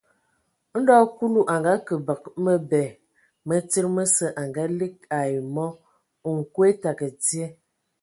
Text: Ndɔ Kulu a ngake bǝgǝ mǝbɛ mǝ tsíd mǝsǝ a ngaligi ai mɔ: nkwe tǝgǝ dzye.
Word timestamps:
Ndɔ 0.79 0.95
Kulu 1.15 1.41
a 1.53 1.55
ngake 1.61 1.93
bǝgǝ 2.05 2.29
mǝbɛ 2.43 2.83
mǝ 3.47 3.55
tsíd 3.69 3.85
mǝsǝ 3.95 4.25
a 4.41 4.41
ngaligi 4.49 5.01
ai 5.17 5.33
mɔ: 5.55 5.65
nkwe 6.41 6.67
tǝgǝ 6.81 7.07
dzye. 7.19 7.45